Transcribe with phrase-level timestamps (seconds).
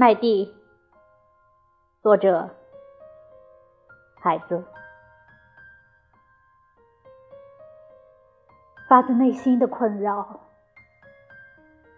[0.00, 0.54] 麦地，
[2.02, 2.50] 作者
[4.14, 4.64] 海子。
[8.88, 10.38] 发自内心的困扰，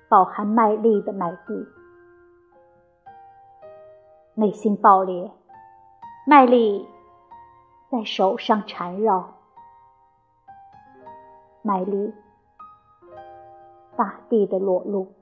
[0.08, 1.68] 饱含卖力的麦地，
[4.32, 5.30] 内心爆裂，
[6.26, 6.88] 麦力
[7.90, 9.34] 在手上缠绕，
[11.60, 12.14] 麦力，
[13.94, 15.19] 大地的裸露。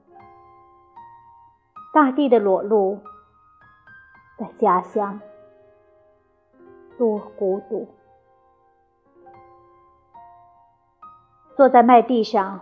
[1.91, 2.99] 大地的裸露，
[4.37, 5.19] 在家乡
[6.99, 7.87] 多孤独。
[11.57, 12.61] 坐在麦地上，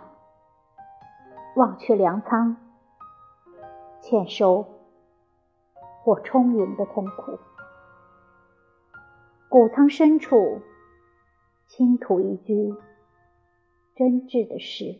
[1.56, 2.56] 望去粮仓，
[4.00, 4.66] 欠收
[6.02, 7.38] 或充盈的痛苦。
[9.50, 10.62] 谷仓深处，
[11.66, 12.74] 倾吐一句
[13.94, 14.98] 真挚的诗。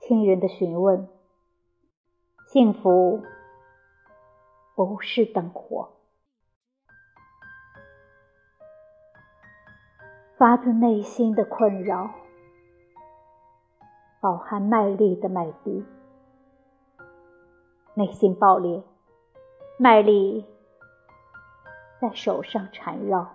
[0.00, 1.13] 亲人的询问。
[2.54, 3.20] 幸福
[4.76, 5.90] 不是灯火，
[10.38, 12.08] 发自内心的困扰，
[14.20, 15.84] 饱含卖力的麦地，
[17.94, 18.84] 内心爆裂，
[19.76, 20.46] 麦力
[22.00, 23.34] 在手上缠绕，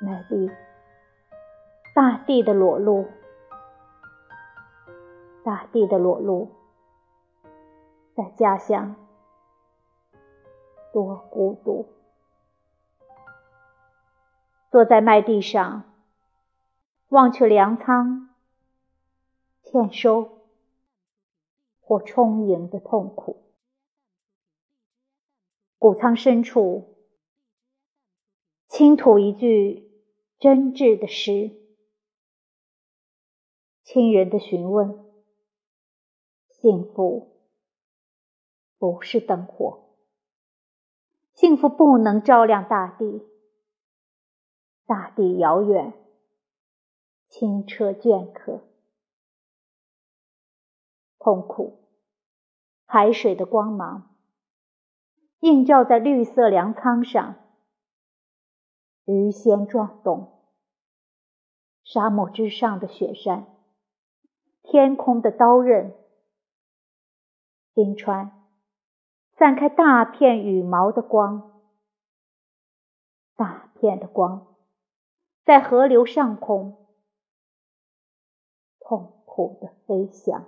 [0.00, 0.50] 麦地，
[1.94, 3.06] 大地的裸露，
[5.44, 6.50] 大地的裸露。
[8.14, 8.96] 在家乡，
[10.92, 11.86] 多孤独。
[14.70, 15.84] 坐在麦地上，
[17.08, 18.30] 望去粮仓，
[19.62, 20.46] 欠收
[21.80, 23.42] 或充盈的痛苦。
[25.78, 26.94] 谷仓深处，
[28.68, 29.90] 倾吐一句
[30.38, 31.56] 真挚的诗。
[33.82, 35.04] 亲人的询问，
[36.48, 37.39] 幸福。
[38.80, 39.90] 不是灯火，
[41.34, 43.28] 幸福不能照亮大地。
[44.86, 45.92] 大地遥远，
[47.28, 48.64] 清澈镌刻，
[51.18, 51.84] 痛苦。
[52.86, 54.16] 海水的光芒
[55.40, 57.36] 映照在绿色粮仓上，
[59.04, 60.40] 鱼仙撞动。
[61.84, 63.46] 沙漠之上的雪山，
[64.62, 65.94] 天空的刀刃，
[67.74, 68.39] 冰川。
[69.40, 71.62] 散开大片羽毛的光，
[73.36, 74.54] 大片的光，
[75.46, 76.86] 在河流上空
[78.78, 80.44] 痛苦的飞翔。